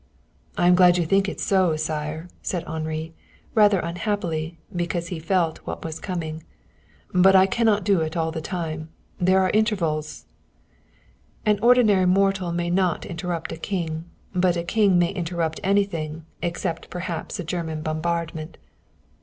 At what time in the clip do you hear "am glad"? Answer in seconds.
0.65-0.97